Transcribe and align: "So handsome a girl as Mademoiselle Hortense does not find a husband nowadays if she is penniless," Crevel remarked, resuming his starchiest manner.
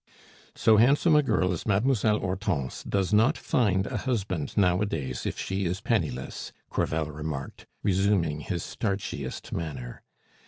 "So 0.55 0.77
handsome 0.77 1.15
a 1.15 1.21
girl 1.21 1.51
as 1.51 1.67
Mademoiselle 1.67 2.21
Hortense 2.21 2.81
does 2.83 3.13
not 3.13 3.37
find 3.37 3.85
a 3.85 3.97
husband 3.97 4.57
nowadays 4.57 5.27
if 5.27 5.37
she 5.37 5.65
is 5.65 5.79
penniless," 5.79 6.51
Crevel 6.71 7.11
remarked, 7.11 7.67
resuming 7.83 8.39
his 8.39 8.63
starchiest 8.63 9.51
manner. 9.51 10.01